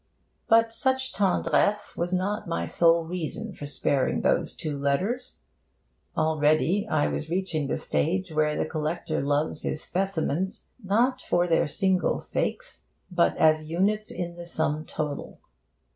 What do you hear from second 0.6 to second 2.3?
such tendresse was